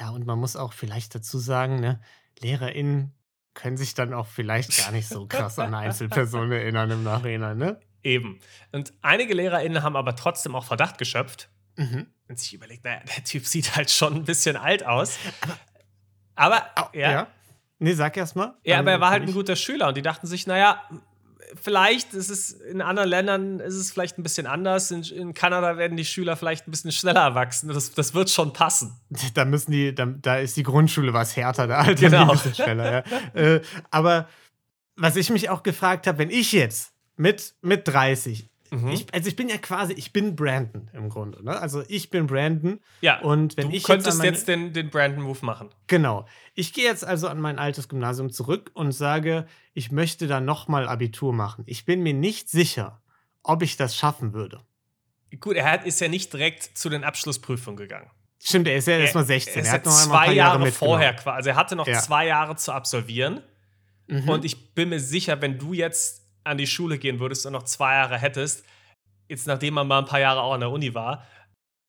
Ja, 0.00 0.10
und 0.10 0.26
man 0.26 0.40
muss 0.40 0.56
auch 0.56 0.72
vielleicht 0.72 1.14
dazu 1.14 1.38
sagen, 1.38 1.78
ne, 1.78 2.00
LehrerInnen 2.40 3.12
können 3.54 3.76
sich 3.76 3.94
dann 3.94 4.14
auch 4.14 4.26
vielleicht 4.26 4.76
gar 4.78 4.92
nicht 4.92 5.08
so 5.08 5.26
krass 5.28 5.58
an 5.58 5.74
Einzelpersonen 5.74 6.52
erinnern 6.52 6.90
im 6.90 7.02
Nachhinein, 7.04 7.58
ne? 7.58 7.80
Eben. 8.02 8.40
Und 8.72 8.92
einige 9.02 9.34
LehrerInnen 9.34 9.82
haben 9.82 9.96
aber 9.96 10.16
trotzdem 10.16 10.54
auch 10.54 10.64
Verdacht 10.64 10.98
geschöpft 10.98 11.50
Mhm. 11.76 12.06
und 12.28 12.38
sich 12.38 12.52
überlegt, 12.52 12.84
naja, 12.84 13.00
der 13.16 13.24
Typ 13.24 13.46
sieht 13.46 13.76
halt 13.76 13.90
schon 13.90 14.14
ein 14.14 14.24
bisschen 14.24 14.56
alt 14.56 14.84
aus. 14.84 15.18
Aber, 16.34 16.66
Au, 16.76 16.88
ja, 16.92 17.10
ja. 17.12 17.26
Nee, 17.78 17.94
sag 17.94 18.16
erst 18.16 18.36
mal. 18.36 18.56
Ja, 18.64 18.78
aber 18.80 18.90
er 18.90 19.00
war 19.00 19.10
halt 19.10 19.22
ein 19.22 19.32
guter 19.32 19.56
Schüler 19.56 19.88
und 19.88 19.96
die 19.96 20.02
dachten 20.02 20.26
sich, 20.26 20.46
naja, 20.46 20.82
vielleicht 21.60 22.14
ist 22.14 22.30
es 22.30 22.50
in 22.52 22.82
anderen 22.82 23.08
Ländern 23.08 23.60
ist 23.60 23.74
es 23.74 23.90
vielleicht 23.90 24.18
ein 24.18 24.22
bisschen 24.22 24.46
anders. 24.46 24.90
In, 24.90 25.02
in 25.02 25.34
Kanada 25.34 25.76
werden 25.76 25.96
die 25.96 26.04
Schüler 26.04 26.36
vielleicht 26.36 26.66
ein 26.66 26.70
bisschen 26.70 26.92
schneller 26.92 27.20
erwachsen. 27.20 27.68
Das, 27.68 27.92
das 27.92 28.14
wird 28.14 28.30
schon 28.30 28.52
passen. 28.52 28.92
Da 29.34 29.44
müssen 29.44 29.70
die, 29.70 29.94
da, 29.94 30.06
da 30.06 30.36
ist 30.36 30.56
die 30.56 30.62
Grundschule 30.62 31.12
was 31.12 31.36
härter, 31.36 31.66
da 31.66 31.78
altern 31.78 31.96
Genau. 32.10 32.24
die 32.24 32.30
ein 32.30 32.36
bisschen 32.36 32.54
schneller, 32.54 32.92
ja. 32.92 33.40
äh, 33.40 33.60
aber 33.90 34.28
was 34.96 35.16
ich 35.16 35.30
mich 35.30 35.48
auch 35.48 35.62
gefragt 35.62 36.06
habe, 36.06 36.18
wenn 36.18 36.30
ich 36.30 36.52
jetzt 36.52 36.92
mit, 37.16 37.54
mit 37.62 37.86
30, 37.88 38.49
Mhm. 38.70 38.88
ich, 38.88 39.12
also 39.12 39.28
ich 39.28 39.34
bin 39.36 39.48
ja 39.48 39.58
quasi, 39.58 39.92
ich 39.94 40.12
bin 40.12 40.36
Brandon 40.36 40.88
im 40.92 41.08
Grunde, 41.08 41.42
ne? 41.44 41.58
Also 41.58 41.82
ich 41.88 42.08
bin 42.10 42.26
Brandon 42.28 42.78
ja, 43.00 43.20
und 43.20 43.56
wenn 43.56 43.70
du 43.70 43.76
ich 43.76 43.82
könntest 43.84 44.06
jetzt, 44.08 44.18
meine- 44.18 44.30
jetzt 44.30 44.46
den, 44.48 44.72
den 44.72 44.90
Brandon-Move 44.90 45.44
machen. 45.44 45.70
Genau. 45.88 46.26
Ich 46.54 46.72
gehe 46.72 46.84
jetzt 46.84 47.04
also 47.04 47.26
an 47.28 47.40
mein 47.40 47.58
altes 47.58 47.88
Gymnasium 47.88 48.30
zurück 48.30 48.70
und 48.74 48.92
sage, 48.92 49.46
ich 49.74 49.90
möchte 49.90 50.26
da 50.28 50.40
nochmal 50.40 50.86
Abitur 50.88 51.32
machen. 51.32 51.64
Ich 51.66 51.84
bin 51.84 52.02
mir 52.02 52.14
nicht 52.14 52.48
sicher, 52.48 53.02
ob 53.42 53.62
ich 53.62 53.76
das 53.76 53.96
schaffen 53.96 54.32
würde. 54.34 54.60
Gut, 55.40 55.56
er 55.56 55.70
hat, 55.70 55.84
ist 55.84 56.00
ja 56.00 56.08
nicht 56.08 56.32
direkt 56.32 56.62
zu 56.78 56.88
den 56.88 57.02
Abschlussprüfungen 57.04 57.76
gegangen. 57.76 58.10
Stimmt, 58.42 58.68
er 58.68 58.76
ist 58.76 58.86
ja 58.88 58.96
erst 58.98 59.14
mal 59.14 59.24
16. 59.24 59.62
Er 59.64 59.66
er 59.66 59.72
hat 59.72 59.84
noch 59.84 59.92
zwei 59.92 60.32
Jahre, 60.32 60.58
mitgenommen. 60.58 60.72
vorher 60.72 61.14
quasi. 61.14 61.36
Also 61.36 61.50
er 61.50 61.56
hatte 61.56 61.76
noch 61.76 61.86
Ja. 61.86 61.98
zwei 61.98 62.26
Jahre 62.26 62.56
zu 62.56 62.72
absolvieren. 62.72 63.40
Mhm. 64.06 64.28
Und 64.28 64.44
ich 64.44 64.74
bin 64.74 64.88
mir 64.88 64.98
sicher, 65.00 65.40
wenn 65.42 65.58
du 65.58 65.72
jetzt 65.72 66.26
an 66.44 66.58
die 66.58 66.66
Schule 66.66 66.98
gehen 66.98 67.20
würdest 67.20 67.46
und 67.46 67.52
noch 67.52 67.64
zwei 67.64 67.94
Jahre 67.94 68.18
hättest, 68.18 68.64
jetzt 69.28 69.46
nachdem 69.46 69.74
man 69.74 69.86
mal 69.86 69.98
ein 69.98 70.04
paar 70.06 70.20
Jahre 70.20 70.40
auch 70.42 70.52
an 70.54 70.60
der 70.60 70.70
Uni 70.70 70.94
war, 70.94 71.24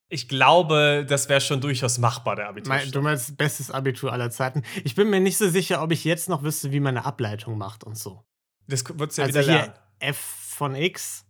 ich 0.10 0.28
glaube, 0.28 1.06
das 1.08 1.30
wäre 1.30 1.40
schon 1.40 1.62
durchaus 1.62 1.98
machbar, 1.98 2.36
der 2.36 2.50
Abitur. 2.50 2.74
Mein, 2.74 2.92
du 2.92 3.02
meinst 3.02 3.38
bestes 3.38 3.72
Abitur 3.72 4.12
aller 4.12 4.30
Zeiten. 4.30 4.64
Ich 4.84 4.94
bin 4.96 5.10
mir 5.10 5.22
nicht 5.22 5.38
so 5.38 5.48
sicher, 5.50 5.82
ob 5.82 5.92
ich 5.94 6.04
jetzt 6.04 6.28
noch 6.28 6.44
wüsste, 6.44 6.72
wie 6.74 6.82
man 6.82 6.98
eine 6.98 7.06
Ableitung 7.06 7.58
macht 7.58 7.86
und 7.86 7.98
so. 7.98 8.26
Das 8.68 8.84
du 8.84 8.94
ja 8.94 9.00
also 9.06 9.28
wieder 9.28 9.42
hier 9.42 9.54
lernen. 9.54 9.74
f 10.00 10.18
von 10.18 10.76
x 10.76 11.26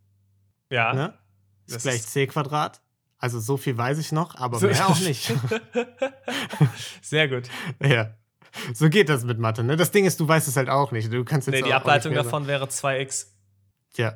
Ja. 0.72 0.94
ne, 0.94 1.14
ist 1.68 1.76
Das 1.76 1.84
gleich 1.84 1.96
ist- 1.98 2.12
c 2.12 2.26
Quadrat. 2.28 2.82
Also 3.20 3.40
so 3.40 3.56
viel 3.56 3.78
weiß 3.78 4.00
ich 4.00 4.12
noch, 4.12 4.34
aber 4.34 4.60
mehr 4.60 4.88
auch 4.90 5.00
nicht. 5.00 5.32
Sehr 7.04 7.28
gut. 7.28 7.50
ja. 7.84 8.16
So 8.74 8.90
geht 8.90 9.10
das 9.10 9.24
mit 9.24 9.40
Mathe, 9.40 9.64
ne? 9.64 9.76
Das 9.78 9.92
Ding 9.92 10.06
ist, 10.06 10.20
du 10.20 10.28
weißt 10.28 10.48
es 10.48 10.58
halt 10.58 10.70
auch 10.70 10.92
nicht. 10.92 11.12
Du 11.12 11.24
kannst 11.24 11.48
jetzt 11.48 11.56
Nee, 11.56 11.62
die 11.68 11.74
Ableitung 11.74 12.14
davon 12.14 12.48
wäre 12.48 12.66
2x. 12.66 13.28
Ja. 13.96 14.16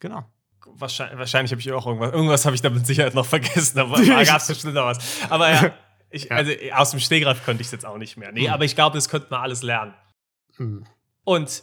Genau. 0.00 0.24
Wahrscheinlich, 0.66 1.18
wahrscheinlich 1.18 1.50
habe 1.52 1.60
ich 1.60 1.72
auch 1.72 1.86
irgendwas. 1.86 2.12
Irgendwas 2.12 2.44
habe 2.44 2.54
ich 2.54 2.62
da 2.62 2.70
mit 2.70 2.86
Sicherheit 2.86 3.14
noch 3.14 3.26
vergessen, 3.26 3.78
aber 3.78 3.96
da 4.04 4.24
gab 4.24 4.38
es 4.40 4.46
bestimmt 4.46 4.74
noch 4.74 4.86
was. 4.86 4.98
Aber 5.30 5.50
ja, 5.50 5.72
ich, 6.10 6.24
Ja. 6.24 6.36
also 6.36 6.52
aus 6.74 6.90
dem 6.90 7.00
Stegreif 7.00 7.44
könnte 7.44 7.60
ich 7.62 7.68
es 7.68 7.72
jetzt 7.72 7.84
auch 7.86 7.98
nicht 7.98 8.16
mehr. 8.16 8.32
Nee, 8.32 8.46
Hm. 8.46 8.52
aber 8.52 8.64
ich 8.64 8.74
glaube, 8.74 8.96
das 8.96 9.08
könnte 9.08 9.28
man 9.30 9.40
alles 9.40 9.62
lernen. 9.62 9.94
Hm. 10.56 10.84
Und 11.24 11.62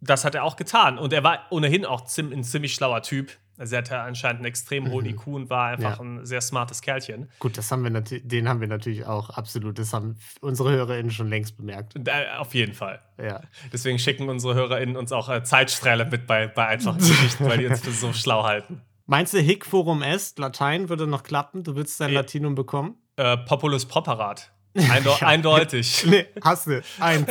das 0.00 0.24
hat 0.24 0.34
er 0.34 0.44
auch 0.44 0.56
getan. 0.56 0.98
Und 0.98 1.12
er 1.12 1.22
war 1.24 1.46
ohnehin 1.50 1.84
auch 1.86 2.02
ein 2.18 2.44
ziemlich 2.44 2.74
schlauer 2.74 3.02
Typ. 3.02 3.32
Also 3.58 3.74
er 3.76 3.78
hatte 3.78 3.98
anscheinend 3.98 4.40
einen 4.40 4.46
extrem 4.46 4.90
hohen 4.90 5.04
Mhm. 5.04 5.10
IQ 5.12 5.26
und 5.28 5.50
war 5.50 5.68
einfach 5.68 5.98
Ja. 5.98 6.04
ein 6.04 6.24
sehr 6.26 6.40
smartes 6.40 6.82
Kerlchen. 6.82 7.30
Gut, 7.38 7.56
das 7.56 7.70
haben 7.72 7.82
wir 7.84 8.00
den 8.00 8.48
haben 8.48 8.60
wir 8.60 8.68
natürlich 8.68 9.06
auch 9.06 9.30
absolut. 9.30 9.78
Das 9.78 9.92
haben 9.92 10.16
unsere 10.40 10.70
HörerInnen 10.72 11.10
schon 11.10 11.28
längst 11.28 11.56
bemerkt. 11.56 11.94
Äh, 11.96 12.26
auf 12.36 12.54
jeden 12.54 12.74
Fall. 12.74 13.00
Ja. 13.22 13.40
Deswegen 13.72 13.98
schicken 13.98 14.28
unsere 14.28 14.54
HörerInnen 14.54 14.96
uns 14.96 15.12
auch 15.12 15.28
äh, 15.28 15.42
Zeitstrahle 15.42 16.04
mit 16.04 16.26
bei, 16.26 16.46
bei 16.48 16.66
einfachen 16.66 16.98
Geschichten, 16.98 17.44
weil 17.46 17.58
die 17.58 17.66
uns 17.66 17.80
für 17.80 17.90
so 17.92 18.12
schlau 18.12 18.44
halten. 18.44 18.82
Meinst 19.06 19.32
du, 19.34 19.38
Hic 19.38 19.64
Forum 19.64 20.02
Est, 20.02 20.38
Latein 20.38 20.88
würde 20.88 21.06
noch 21.06 21.22
klappen? 21.22 21.62
Du 21.62 21.76
willst 21.76 22.00
dein 22.00 22.10
Ja. 22.12 22.20
Latinum 22.20 22.54
bekommen? 22.56 22.96
Äh, 23.16 23.36
Populus 23.36 23.86
Properat. 23.86 24.52
Eindo 24.74 25.10
ja. 25.20 25.26
Eindeutig. 25.28 26.04
Nee, 26.10 26.26
hast 26.42 26.66
du. 26.66 26.82
Eins. 27.00 27.30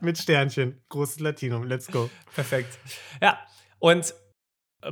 Mit 0.00 0.18
Sternchen. 0.18 0.80
Großes 0.90 1.18
Latinum. 1.20 1.64
Let's 1.64 1.88
go. 1.88 2.08
Perfekt. 2.34 2.78
Ja. 3.20 3.38
Und 3.80 4.14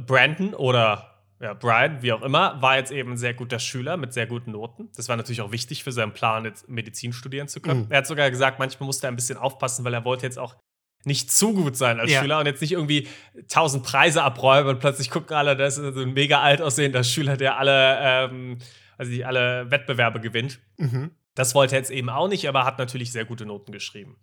Brandon 0.00 0.54
oder 0.54 1.12
ja, 1.40 1.54
Brian, 1.54 2.02
wie 2.02 2.12
auch 2.12 2.22
immer, 2.22 2.62
war 2.62 2.76
jetzt 2.76 2.92
eben 2.92 3.12
ein 3.12 3.16
sehr 3.16 3.34
guter 3.34 3.58
Schüler 3.58 3.96
mit 3.96 4.12
sehr 4.12 4.26
guten 4.26 4.52
Noten. 4.52 4.90
Das 4.94 5.08
war 5.08 5.16
natürlich 5.16 5.40
auch 5.40 5.50
wichtig 5.50 5.82
für 5.82 5.90
seinen 5.90 6.12
Plan, 6.12 6.44
jetzt 6.44 6.68
Medizin 6.68 7.12
studieren 7.12 7.48
zu 7.48 7.60
können. 7.60 7.86
Mhm. 7.86 7.90
Er 7.90 7.98
hat 7.98 8.06
sogar 8.06 8.30
gesagt, 8.30 8.60
manchmal 8.60 8.86
musste 8.86 9.08
er 9.08 9.12
ein 9.12 9.16
bisschen 9.16 9.36
aufpassen, 9.36 9.84
weil 9.84 9.92
er 9.92 10.04
wollte 10.04 10.24
jetzt 10.24 10.38
auch 10.38 10.56
nicht 11.04 11.32
zu 11.32 11.52
gut 11.52 11.76
sein 11.76 11.98
als 11.98 12.12
ja. 12.12 12.20
Schüler 12.20 12.38
und 12.38 12.46
jetzt 12.46 12.60
nicht 12.60 12.70
irgendwie 12.70 13.08
tausend 13.48 13.82
Preise 13.82 14.22
abräumen 14.22 14.70
und 14.70 14.78
plötzlich 14.78 15.10
gucken 15.10 15.34
alle, 15.34 15.56
das 15.56 15.78
ist 15.78 15.94
so 15.94 16.02
ein 16.02 16.12
mega 16.12 16.40
alt 16.40 16.62
aussehender 16.62 17.02
Schüler, 17.02 17.36
der 17.36 17.58
alle, 17.58 17.98
ähm, 18.00 18.58
also 18.96 19.10
die 19.10 19.24
alle 19.24 19.68
Wettbewerbe 19.68 20.20
gewinnt. 20.20 20.60
Mhm. 20.76 21.10
Das 21.34 21.56
wollte 21.56 21.74
er 21.74 21.78
jetzt 21.78 21.90
eben 21.90 22.08
auch 22.08 22.28
nicht, 22.28 22.48
aber 22.48 22.64
hat 22.64 22.78
natürlich 22.78 23.10
sehr 23.10 23.24
gute 23.24 23.46
Noten 23.46 23.72
geschrieben. 23.72 24.16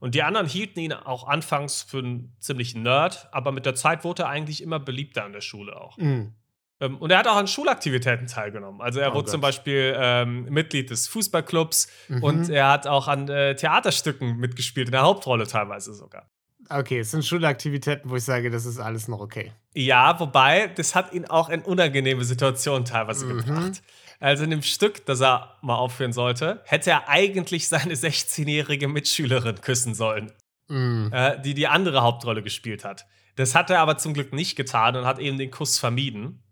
Und 0.00 0.14
die 0.14 0.22
anderen 0.22 0.46
hielten 0.46 0.80
ihn 0.80 0.92
auch 0.92 1.28
anfangs 1.28 1.82
für 1.82 1.98
einen 1.98 2.34
ziemlichen 2.40 2.82
Nerd, 2.82 3.28
aber 3.32 3.52
mit 3.52 3.66
der 3.66 3.74
Zeit 3.74 4.02
wurde 4.02 4.24
er 4.24 4.30
eigentlich 4.30 4.62
immer 4.62 4.80
beliebter 4.80 5.24
an 5.24 5.32
der 5.32 5.42
Schule 5.42 5.78
auch. 5.78 5.96
Mhm. 5.98 6.32
Ähm, 6.80 6.96
und 6.96 7.10
er 7.10 7.18
hat 7.18 7.28
auch 7.28 7.36
an 7.36 7.46
Schulaktivitäten 7.46 8.26
teilgenommen. 8.26 8.80
Also 8.80 8.98
er 9.00 9.10
oh 9.10 9.14
wurde 9.14 9.24
Gott. 9.24 9.30
zum 9.30 9.40
Beispiel 9.42 9.94
ähm, 9.96 10.44
Mitglied 10.44 10.90
des 10.90 11.06
Fußballclubs 11.08 11.88
mhm. 12.08 12.22
und 12.22 12.48
er 12.48 12.68
hat 12.68 12.86
auch 12.86 13.08
an 13.08 13.28
äh, 13.28 13.54
Theaterstücken 13.54 14.38
mitgespielt, 14.38 14.88
in 14.88 14.92
der 14.92 15.02
Hauptrolle 15.02 15.46
teilweise 15.46 15.92
sogar. 15.92 16.30
Okay, 16.70 17.00
es 17.00 17.10
sind 17.10 17.24
Schulaktivitäten, 17.24 18.08
wo 18.10 18.16
ich 18.16 18.24
sage, 18.24 18.48
das 18.48 18.64
ist 18.64 18.78
alles 18.78 19.08
noch 19.08 19.20
okay. 19.20 19.52
Ja, 19.74 20.18
wobei, 20.20 20.68
das 20.68 20.94
hat 20.94 21.12
ihn 21.12 21.26
auch 21.26 21.48
in 21.48 21.62
unangenehme 21.62 22.24
Situationen 22.24 22.84
teilweise 22.84 23.26
mhm. 23.26 23.38
gebracht. 23.38 23.82
Also 24.20 24.44
in 24.44 24.50
dem 24.50 24.62
Stück, 24.62 25.04
das 25.06 25.20
er 25.20 25.56
mal 25.62 25.76
aufführen 25.76 26.12
sollte, 26.12 26.60
hätte 26.64 26.90
er 26.90 27.08
eigentlich 27.08 27.68
seine 27.68 27.94
16-jährige 27.94 28.86
Mitschülerin 28.86 29.60
küssen 29.60 29.94
sollen, 29.94 30.32
mhm. 30.68 31.10
äh, 31.12 31.40
die 31.40 31.54
die 31.54 31.66
andere 31.66 32.02
Hauptrolle 32.02 32.42
gespielt 32.42 32.84
hat. 32.84 33.06
Das 33.36 33.54
hat 33.54 33.70
er 33.70 33.80
aber 33.80 33.96
zum 33.98 34.14
Glück 34.14 34.32
nicht 34.32 34.56
getan 34.56 34.94
und 34.94 35.06
hat 35.06 35.18
eben 35.18 35.38
den 35.38 35.50
Kuss 35.50 35.78
vermieden 35.78 36.42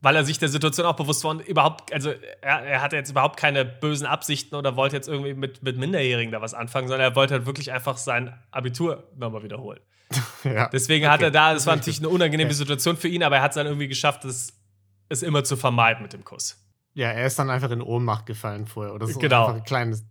weil 0.00 0.14
er 0.14 0.24
sich 0.24 0.38
der 0.38 0.48
Situation 0.48 0.86
auch 0.86 0.96
bewusst 0.96 1.24
war 1.24 1.32
und 1.32 1.46
überhaupt, 1.46 1.92
also 1.92 2.10
er, 2.40 2.62
er, 2.62 2.82
hatte 2.82 2.96
jetzt 2.96 3.10
überhaupt 3.10 3.36
keine 3.36 3.64
bösen 3.64 4.06
Absichten 4.06 4.54
oder 4.54 4.76
wollte 4.76 4.96
jetzt 4.96 5.08
irgendwie 5.08 5.34
mit, 5.34 5.62
mit 5.62 5.76
Minderjährigen 5.76 6.30
da 6.30 6.40
was 6.40 6.54
anfangen, 6.54 6.88
sondern 6.88 7.10
er 7.10 7.16
wollte 7.16 7.34
halt 7.34 7.46
wirklich 7.46 7.72
einfach 7.72 7.96
sein 7.96 8.32
Abitur 8.50 9.10
nochmal 9.16 9.42
wiederholen. 9.42 9.80
ja. 10.44 10.68
Deswegen 10.68 11.04
okay. 11.04 11.12
hat 11.12 11.22
er 11.22 11.30
da, 11.30 11.52
das 11.52 11.66
war 11.66 11.74
natürlich 11.74 11.98
eine 11.98 12.08
unangenehme 12.08 12.54
Situation 12.54 12.96
für 12.96 13.08
ihn, 13.08 13.22
aber 13.22 13.36
er 13.36 13.42
hat 13.42 13.50
es 13.52 13.56
dann 13.56 13.66
irgendwie 13.66 13.88
geschafft, 13.88 14.24
es, 14.24 14.56
es 15.08 15.22
immer 15.22 15.42
zu 15.42 15.56
vermeiden 15.56 16.02
mit 16.02 16.12
dem 16.12 16.24
Kuss. 16.24 16.64
Ja, 16.98 17.10
er 17.10 17.26
ist 17.26 17.38
dann 17.38 17.50
einfach 17.50 17.70
in 17.70 17.82
Ohnmacht 17.82 18.26
gefallen 18.26 18.66
vorher 18.66 18.94
oder 18.94 19.06
so. 19.06 19.18
Genau. 19.18 19.46
Einfach 19.46 19.56
ein 19.56 19.64
kleines 19.64 20.04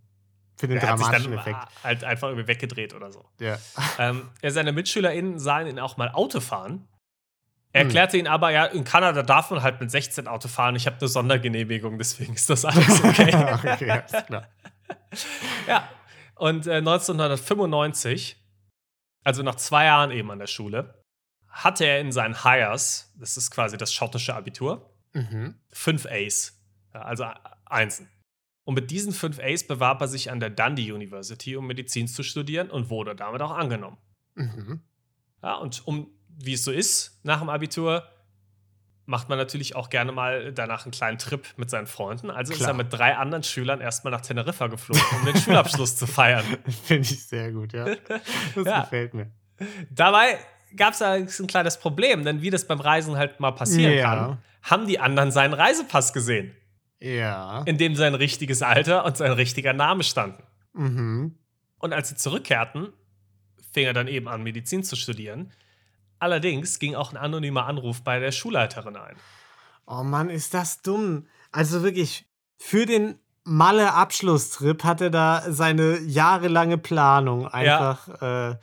für 0.56 0.66
den 0.66 0.78
er 0.78 0.86
dramatischen 0.86 1.12
hat 1.12 1.20
sich 1.20 1.30
dann 1.30 1.38
Effekt. 1.38 1.84
Halt 1.84 2.04
einfach 2.04 2.28
irgendwie 2.28 2.48
weggedreht 2.48 2.94
oder 2.94 3.12
so. 3.12 3.24
Ja. 3.40 3.58
Ähm, 4.00 4.28
seine 4.42 4.72
MitschülerInnen 4.72 5.38
sahen 5.38 5.66
ihn 5.66 5.78
auch 5.78 5.96
mal 5.96 6.10
Auto 6.10 6.40
fahren 6.40 6.88
er 7.72 7.82
hm. 7.82 7.88
erklärte 7.88 8.16
ihn 8.16 8.26
aber, 8.26 8.50
ja, 8.50 8.64
in 8.64 8.84
Kanada 8.84 9.22
darf 9.22 9.50
man 9.50 9.62
halt 9.62 9.80
mit 9.80 9.90
16 9.90 10.26
Auto 10.26 10.48
fahren. 10.48 10.74
Ich 10.76 10.86
habe 10.86 10.96
eine 10.98 11.08
Sondergenehmigung, 11.08 11.98
deswegen 11.98 12.34
ist 12.34 12.48
das 12.48 12.64
alles 12.64 13.04
okay. 13.04 13.34
okay, 13.52 14.02
ist 14.06 14.26
klar. 14.26 14.48
ja, 15.66 15.88
und 16.36 16.66
äh, 16.66 16.76
1995, 16.76 18.42
also 19.22 19.42
nach 19.42 19.56
zwei 19.56 19.84
Jahren 19.84 20.10
eben 20.10 20.30
an 20.30 20.38
der 20.38 20.46
Schule, 20.46 21.04
hatte 21.48 21.84
er 21.84 22.00
in 22.00 22.12
seinen 22.12 22.42
Hires, 22.42 23.12
das 23.16 23.36
ist 23.36 23.50
quasi 23.50 23.76
das 23.76 23.92
schottische 23.92 24.34
Abitur, 24.34 24.90
mhm. 25.12 25.54
fünf 25.70 26.06
A's, 26.06 26.57
also 26.92 27.26
Einsen. 27.66 28.08
Und 28.64 28.74
mit 28.74 28.90
diesen 28.90 29.12
fünf 29.12 29.38
A's 29.40 29.66
bewarb 29.66 30.00
er 30.00 30.08
sich 30.08 30.30
an 30.30 30.40
der 30.40 30.50
Dundee 30.50 30.92
University, 30.92 31.56
um 31.56 31.66
Medizin 31.66 32.06
zu 32.06 32.22
studieren 32.22 32.70
und 32.70 32.90
wurde 32.90 33.14
damit 33.16 33.40
auch 33.40 33.52
angenommen. 33.52 33.96
Mhm. 34.34 34.80
Ja, 35.42 35.54
und 35.54 35.86
um 35.86 36.10
wie 36.38 36.52
es 36.52 36.64
so 36.64 36.70
ist 36.70 37.18
nach 37.24 37.40
dem 37.40 37.48
Abitur, 37.48 38.04
macht 39.06 39.28
man 39.28 39.38
natürlich 39.38 39.74
auch 39.74 39.88
gerne 39.88 40.12
mal 40.12 40.52
danach 40.52 40.84
einen 40.84 40.92
kleinen 40.92 41.18
Trip 41.18 41.46
mit 41.56 41.70
seinen 41.70 41.86
Freunden. 41.86 42.30
Also 42.30 42.52
Klar. 42.52 42.60
ist 42.60 42.66
er 42.68 42.74
mit 42.74 42.92
drei 42.92 43.16
anderen 43.16 43.42
Schülern 43.42 43.80
erstmal 43.80 44.12
nach 44.12 44.20
Teneriffa 44.20 44.66
geflogen, 44.66 45.02
um 45.18 45.24
den 45.24 45.36
Schulabschluss 45.36 45.96
zu 45.96 46.06
feiern. 46.06 46.44
Finde 46.84 47.08
ich 47.10 47.26
sehr 47.26 47.50
gut, 47.52 47.72
ja. 47.72 47.86
Das 48.54 48.66
ja. 48.66 48.80
gefällt 48.82 49.14
mir. 49.14 49.30
Dabei 49.90 50.38
gab 50.76 50.92
es 50.92 51.00
ein 51.00 51.46
kleines 51.46 51.78
Problem, 51.78 52.22
denn 52.22 52.42
wie 52.42 52.50
das 52.50 52.66
beim 52.66 52.80
Reisen 52.80 53.16
halt 53.16 53.40
mal 53.40 53.52
passieren 53.52 53.94
ja. 53.94 54.04
kann, 54.04 54.38
haben 54.62 54.86
die 54.86 54.98
anderen 54.98 55.30
seinen 55.30 55.54
Reisepass 55.54 56.12
gesehen. 56.12 56.54
Ja. 57.00 57.62
In 57.62 57.78
dem 57.78 57.94
sein 57.94 58.14
richtiges 58.14 58.62
Alter 58.62 59.04
und 59.04 59.16
sein 59.16 59.32
richtiger 59.32 59.72
Name 59.72 60.02
standen. 60.02 60.42
Mhm. 60.72 61.38
Und 61.78 61.92
als 61.92 62.08
sie 62.08 62.16
zurückkehrten, 62.16 62.92
fing 63.72 63.84
er 63.84 63.92
dann 63.92 64.08
eben 64.08 64.28
an, 64.28 64.42
Medizin 64.42 64.82
zu 64.82 64.96
studieren. 64.96 65.52
Allerdings 66.18 66.78
ging 66.78 66.94
auch 66.94 67.12
ein 67.12 67.16
anonymer 67.16 67.66
Anruf 67.66 68.02
bei 68.02 68.18
der 68.18 68.32
Schulleiterin 68.32 68.96
ein. 68.96 69.16
Oh 69.86 70.02
Mann, 70.02 70.30
ist 70.30 70.54
das 70.54 70.82
dumm. 70.82 71.26
Also 71.52 71.82
wirklich, 71.82 72.26
für 72.56 72.86
den 72.86 73.18
Malle-Abschlusstrip 73.44 74.82
hat 74.84 75.00
er 75.00 75.10
da 75.10 75.44
seine 75.48 75.98
jahrelange 76.00 76.78
Planung 76.78 77.46
einfach. 77.48 78.08
Ja. 78.20 78.50
Äh, 78.50 78.56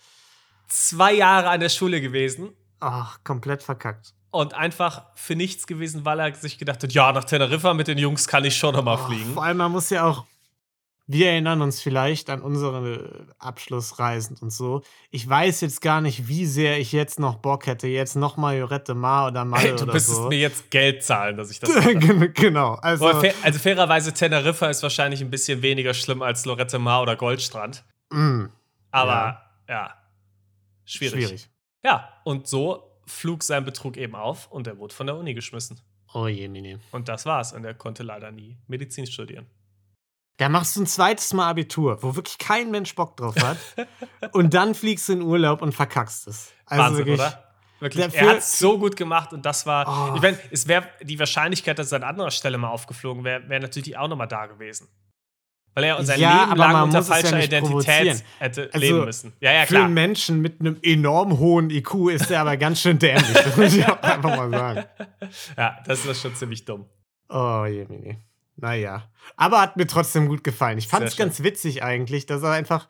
Zwei 0.68 1.14
Jahre 1.14 1.50
an 1.50 1.60
der 1.60 1.70
Schule 1.70 2.02
gewesen. 2.02 2.50
Ach, 2.80 3.20
komplett 3.24 3.64
verkackt. 3.64 4.15
Und 4.36 4.54
einfach 4.54 5.06
für 5.16 5.36
nichts 5.36 5.66
gewesen, 5.66 6.04
weil 6.06 6.20
er 6.20 6.34
sich 6.36 6.58
gedacht 6.58 6.84
hat, 6.84 6.92
ja, 6.92 7.12
nach 7.12 7.24
Teneriffa 7.24 7.74
mit 7.74 7.88
den 7.88 7.98
Jungs 7.98 8.28
kann 8.28 8.44
ich 8.44 8.56
schon 8.56 8.76
nochmal 8.76 9.00
oh, 9.02 9.08
fliegen. 9.08 9.34
Vor 9.34 9.44
allem, 9.44 9.58
man 9.58 9.72
muss 9.72 9.90
ja 9.90 10.04
auch 10.04 10.26
wir 11.08 11.30
erinnern 11.30 11.62
uns 11.62 11.82
vielleicht 11.82 12.30
an 12.32 12.42
unsere 12.42 13.28
Abschlussreisen 13.38 14.38
und 14.42 14.50
so. 14.50 14.82
Ich 15.12 15.28
weiß 15.28 15.62
jetzt 15.62 15.82
gar 15.82 16.02
nicht, 16.02 16.28
wie 16.28 16.48
sehr 16.48 16.80
ich 16.80 16.92
jetzt 16.92 17.20
noch 17.20 17.36
Bock 17.36 17.68
hätte, 17.68 17.88
jetzt 17.88 18.16
noch 18.16 18.38
mal 18.38 18.58
Jorette 18.58 18.96
Mar 18.96 19.28
oder 19.28 19.46
Malle 19.46 19.70
hey, 19.70 19.76
du 19.76 19.86
müsstest 19.86 20.18
so. 20.18 20.30
mir 20.30 20.40
jetzt 20.40 20.72
Geld 20.72 21.04
zahlen, 21.04 21.38
dass 21.38 21.52
ich 21.52 21.60
das 21.60 21.70
Genau. 22.34 22.74
Also, 22.82 23.08
fair, 23.20 23.36
also 23.44 23.60
fairerweise, 23.60 24.14
Teneriffa 24.14 24.68
ist 24.68 24.82
wahrscheinlich 24.82 25.22
ein 25.22 25.30
bisschen 25.30 25.62
weniger 25.62 25.94
schlimm 25.94 26.24
als 26.24 26.46
Lorette 26.46 26.80
Mar 26.80 27.04
oder 27.04 27.16
Goldstrand. 27.16 27.84
Mm, 28.10 28.46
Aber 28.90 29.42
ja, 29.70 29.76
ja 29.76 29.94
schwierig. 30.86 31.28
schwierig. 31.28 31.50
Ja, 31.84 32.10
und 32.24 32.48
so 32.48 32.95
flog 33.06 33.44
sein 33.44 33.66
Betrug 33.66 33.98
eben 33.98 34.16
auf 34.16 34.52
und 34.52 34.68
er 34.68 34.78
wurde 34.78 34.94
von 34.94 35.08
der 35.08 35.16
Uni 35.16 35.34
geschmissen. 35.34 35.80
Oh 36.14 36.28
je, 36.28 36.48
Mini. 36.48 36.78
Und 36.92 37.10
das 37.10 37.26
war's. 37.26 37.54
Und 37.54 37.66
er 37.66 37.74
konnte 37.74 38.04
leider 38.04 38.32
nie 38.32 38.58
Medizin 38.68 39.06
studieren. 39.06 39.48
Da 40.38 40.50
machst 40.50 40.76
du 40.76 40.82
ein 40.82 40.88
zweites 40.88 41.34
Mal 41.34 41.50
Abitur, 41.50 42.02
wo 42.04 42.16
wirklich 42.16 42.38
kein 42.38 42.72
Mensch 42.72 42.94
Bock 42.96 43.16
drauf 43.16 43.36
hat. 43.38 43.58
und 44.34 44.54
dann 44.54 44.76
fliegst 44.76 45.08
du 45.08 45.14
in 45.14 45.22
Urlaub 45.22 45.62
und 45.62 45.74
verkackst 45.74 46.28
es. 46.28 46.52
Also 46.66 46.84
Wahnsinn, 46.84 47.06
wirklich, 47.06 47.20
oder? 47.20 47.44
Wirklich. 47.80 48.16
er 48.16 48.30
hat 48.30 48.38
es 48.38 48.58
so 48.58 48.80
gut 48.80 48.96
gemacht 48.96 49.34
und 49.34 49.46
das 49.46 49.66
war. 49.66 50.12
Oh. 50.12 50.16
Ich 50.16 50.22
meine, 50.22 50.40
es 50.52 50.68
wäre 50.68 50.88
die 51.02 51.20
Wahrscheinlichkeit, 51.20 51.78
dass 51.78 51.92
er 51.92 51.98
an 51.98 52.04
anderer 52.04 52.32
Stelle 52.32 52.58
mal 52.58 52.70
aufgeflogen 52.70 53.24
wäre, 53.24 53.48
wäre 53.50 53.62
natürlich 53.62 53.98
auch 53.98 54.08
nochmal 54.08 54.28
da 54.28 54.46
gewesen. 54.46 54.88
Weil 55.76 55.84
er 55.84 56.04
sein 56.06 56.20
ja, 56.22 56.46
Leben 56.46 56.56
lang 56.56 56.84
unter 56.84 57.04
falscher 57.04 57.38
ja 57.38 57.44
Identität 57.44 58.24
hätte 58.40 58.70
also, 58.74 58.80
leben 58.80 59.06
müssen. 59.06 59.34
Ja, 59.42 59.52
ja, 59.52 59.66
klar. 59.66 59.82
Für 59.82 59.86
einen 59.86 59.94
Menschen 59.94 60.42
mit 60.42 60.62
einem 60.62 60.78
enorm 60.82 61.38
hohen 61.38 61.70
IQ 61.70 62.10
ist 62.12 62.32
er 62.32 62.42
aber 62.42 62.56
ganz 62.56 62.80
schön 62.80 62.98
dämlich. 62.98 63.34
Das 63.34 63.58
muss 63.58 63.76
ich 63.76 63.86
auch 63.86 64.02
einfach 64.02 64.38
mal 64.38 64.50
sagen. 64.50 64.86
Ja, 65.58 65.78
das 65.86 66.06
ist 66.06 66.22
schon 66.22 66.34
ziemlich 66.36 66.64
dumm. 66.64 66.86
Oh, 67.30 67.66
Jemini. 67.66 68.18
Naja. 68.56 69.10
Aber 69.36 69.60
hat 69.60 69.76
mir 69.76 69.88
trotzdem 69.88 70.30
gut 70.30 70.44
gefallen. 70.44 70.78
Ich 70.78 70.88
fand 70.88 71.06
es 71.06 71.18
ganz 71.18 71.44
witzig 71.44 71.84
eigentlich, 71.84 72.26
dass 72.26 72.42
er 72.44 72.52
einfach. 72.52 72.88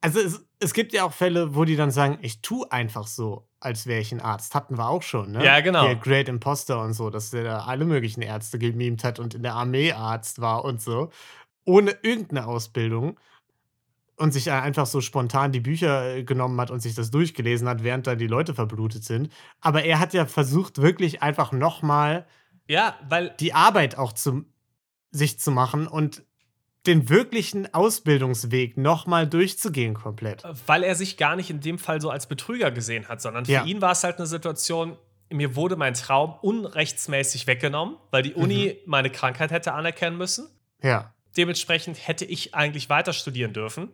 Also 0.00 0.18
es, 0.20 0.44
es 0.58 0.74
gibt 0.74 0.92
ja 0.92 1.04
auch 1.04 1.12
Fälle, 1.12 1.54
wo 1.54 1.64
die 1.64 1.76
dann 1.76 1.90
sagen, 1.90 2.18
ich 2.22 2.42
tue 2.42 2.70
einfach 2.72 3.06
so, 3.06 3.48
als 3.60 3.86
wäre 3.86 4.00
ich 4.00 4.12
ein 4.12 4.20
Arzt. 4.20 4.54
Hatten 4.54 4.76
wir 4.76 4.88
auch 4.88 5.02
schon, 5.02 5.32
ne? 5.32 5.44
Ja, 5.44 5.60
genau. 5.60 5.84
Der 5.84 5.96
Great 5.96 6.28
Imposter 6.28 6.80
und 6.80 6.94
so, 6.94 7.10
dass 7.10 7.30
der 7.30 7.44
da 7.44 7.58
alle 7.64 7.84
möglichen 7.84 8.22
Ärzte 8.22 8.58
gemimt 8.58 9.04
hat 9.04 9.18
und 9.18 9.34
in 9.34 9.42
der 9.42 9.54
Armee 9.54 9.92
Arzt 9.92 10.40
war 10.40 10.64
und 10.64 10.80
so. 10.80 11.10
Ohne 11.66 11.94
irgendeine 12.02 12.46
Ausbildung. 12.46 13.20
Und 14.18 14.32
sich 14.32 14.50
einfach 14.50 14.86
so 14.86 15.02
spontan 15.02 15.52
die 15.52 15.60
Bücher 15.60 16.16
äh, 16.16 16.24
genommen 16.24 16.58
hat 16.58 16.70
und 16.70 16.80
sich 16.80 16.94
das 16.94 17.10
durchgelesen 17.10 17.68
hat, 17.68 17.84
während 17.84 18.06
da 18.06 18.14
die 18.14 18.26
Leute 18.26 18.54
verblutet 18.54 19.04
sind. 19.04 19.30
Aber 19.60 19.84
er 19.84 20.00
hat 20.00 20.14
ja 20.14 20.24
versucht, 20.24 20.80
wirklich 20.80 21.22
einfach 21.22 21.52
nochmal 21.52 22.24
ja, 22.68 22.96
weil 23.08 23.34
die 23.40 23.52
Arbeit 23.52 23.96
auch 23.98 24.12
zu 24.12 24.44
sich 25.10 25.38
zu 25.38 25.50
machen 25.50 25.86
und 25.86 26.24
den 26.86 27.08
wirklichen 27.08 27.72
Ausbildungsweg 27.72 28.76
nochmal 28.76 29.26
durchzugehen 29.26 29.94
komplett. 29.94 30.44
Weil 30.66 30.82
er 30.82 30.94
sich 30.94 31.16
gar 31.16 31.36
nicht 31.36 31.50
in 31.50 31.60
dem 31.60 31.78
Fall 31.78 32.00
so 32.00 32.10
als 32.10 32.28
Betrüger 32.28 32.70
gesehen 32.70 33.08
hat, 33.08 33.20
sondern 33.20 33.44
für 33.44 33.52
ja. 33.52 33.64
ihn 33.64 33.80
war 33.80 33.92
es 33.92 34.04
halt 34.04 34.18
eine 34.18 34.26
Situation, 34.26 34.96
mir 35.30 35.56
wurde 35.56 35.76
mein 35.76 35.94
Traum 35.94 36.34
unrechtsmäßig 36.42 37.46
weggenommen, 37.46 37.96
weil 38.10 38.22
die 38.22 38.34
Uni 38.34 38.76
mhm. 38.84 38.90
meine 38.90 39.10
Krankheit 39.10 39.50
hätte 39.50 39.72
anerkennen 39.72 40.16
müssen. 40.16 40.48
Ja. 40.82 41.12
Dementsprechend 41.36 42.06
hätte 42.06 42.24
ich 42.24 42.54
eigentlich 42.54 42.88
weiter 42.88 43.12
studieren 43.12 43.52
dürfen. 43.52 43.92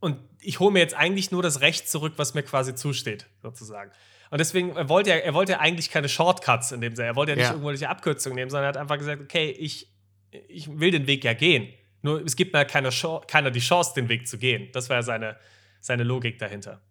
Und 0.00 0.18
ich 0.40 0.60
hole 0.60 0.72
mir 0.72 0.80
jetzt 0.80 0.94
eigentlich 0.94 1.30
nur 1.30 1.42
das 1.42 1.60
Recht 1.60 1.88
zurück, 1.88 2.14
was 2.16 2.34
mir 2.34 2.42
quasi 2.42 2.74
zusteht, 2.74 3.26
sozusagen. 3.42 3.90
Und 4.30 4.38
deswegen 4.38 4.76
er 4.76 4.88
wollte 4.88 5.10
er, 5.10 5.24
er 5.24 5.34
wollte 5.34 5.60
eigentlich 5.60 5.90
keine 5.90 6.08
Shortcuts 6.08 6.72
in 6.72 6.80
dem 6.80 6.94
Sinne. 6.94 7.08
Er 7.08 7.16
wollte 7.16 7.32
ja 7.32 7.36
nicht 7.36 7.46
ja. 7.46 7.52
irgendwelche 7.52 7.88
Abkürzungen 7.88 8.36
nehmen, 8.36 8.50
sondern 8.50 8.64
er 8.64 8.68
hat 8.68 8.76
einfach 8.76 8.98
gesagt, 8.98 9.22
okay, 9.22 9.50
ich, 9.50 9.92
ich 10.48 10.68
will 10.78 10.90
den 10.90 11.06
Weg 11.06 11.24
ja 11.24 11.32
gehen. 11.32 11.72
Nur 12.02 12.24
es 12.24 12.36
gibt 12.36 12.52
mir 12.52 12.64
keine 12.64 12.90
keiner 13.26 13.50
die 13.50 13.60
Chance, 13.60 13.92
den 13.94 14.08
Weg 14.08 14.28
zu 14.28 14.38
gehen. 14.38 14.68
Das 14.72 14.88
war 14.88 14.96
ja 14.96 15.02
seine, 15.02 15.36
seine 15.80 16.02
Logik 16.02 16.38
dahinter. 16.38 16.82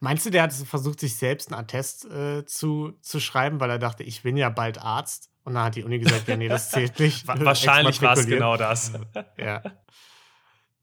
Meinst 0.00 0.26
du, 0.26 0.30
der 0.30 0.42
hat 0.42 0.52
versucht, 0.52 1.00
sich 1.00 1.16
selbst 1.16 1.52
einen 1.52 1.60
Attest 1.60 2.04
äh, 2.06 2.44
zu, 2.44 2.92
zu 3.00 3.20
schreiben, 3.20 3.60
weil 3.60 3.70
er 3.70 3.78
dachte, 3.78 4.02
ich 4.02 4.22
bin 4.22 4.36
ja 4.36 4.50
bald 4.50 4.78
Arzt? 4.80 5.30
Und 5.44 5.54
dann 5.54 5.64
hat 5.64 5.76
die 5.76 5.84
Uni 5.84 5.98
gesagt, 5.98 6.26
ja, 6.26 6.36
nee, 6.36 6.48
das 6.48 6.70
zählt 6.70 6.98
nicht. 7.00 7.26
Wahrscheinlich 7.28 8.00
war 8.02 8.16
es 8.16 8.26
genau 8.26 8.56
das. 8.56 8.92
ja. 9.36 9.62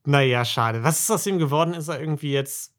Naja, 0.06 0.46
schade. 0.46 0.84
Was 0.84 1.00
ist 1.00 1.12
aus 1.12 1.26
ihm 1.26 1.38
geworden? 1.38 1.74
Ist 1.74 1.88
er 1.88 2.00
irgendwie 2.00 2.32
jetzt 2.32 2.74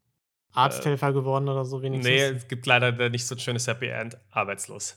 Arzthelfer 0.52 1.08
äh, 1.08 1.12
geworden 1.12 1.48
oder 1.48 1.64
so 1.64 1.82
wenigstens? 1.82 2.08
Nee, 2.08 2.22
es 2.22 2.48
gibt 2.48 2.66
leider 2.66 3.08
nicht 3.08 3.26
so 3.26 3.34
ein 3.34 3.38
schönes 3.38 3.66
Happy 3.66 3.86
End. 3.86 4.16
Arbeitslos. 4.30 4.96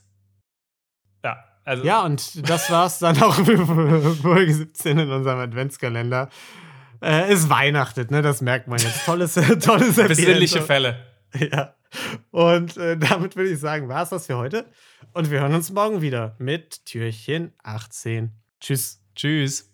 Ja, 1.24 1.44
also. 1.64 1.84
Ja, 1.84 2.04
und 2.04 2.50
das 2.50 2.70
war's 2.70 3.00
dann 3.00 3.22
auch 3.22 3.36
für 3.36 4.16
Folge 4.16 4.54
17 4.54 5.00
in 5.00 5.12
unserem 5.12 5.40
Adventskalender. 5.40 6.30
Äh, 7.02 7.32
es 7.32 7.50
weihnachtet, 7.50 8.12
ne? 8.12 8.22
Das 8.22 8.42
merkt 8.42 8.68
man 8.68 8.80
jetzt. 8.80 9.06
Tolles, 9.06 9.34
tolles 9.64 9.96
Besinnliche 9.96 10.62
Fälle. 10.62 11.15
Ja. 11.52 11.76
Und 12.32 12.78
äh, 12.78 12.98
damit 13.10 13.36
würde 13.36 13.52
ich 13.52 13.60
sagen, 13.60 13.88
war 13.88 14.04
es 14.04 14.10
das 14.10 14.28
für 14.28 14.38
heute. 14.38 14.66
Und 15.14 15.32
wir 15.32 15.40
hören 15.42 15.54
uns 15.54 15.72
morgen 15.72 16.02
wieder 16.02 16.36
mit 16.40 16.86
Türchen 16.86 17.54
18. 17.64 18.32
Tschüss. 18.60 19.02
Tschüss. 19.16 19.72